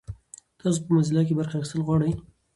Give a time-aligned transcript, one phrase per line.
[0.59, 2.11] تاسو په موزیلا کې برخه اخیستل غواړئ؟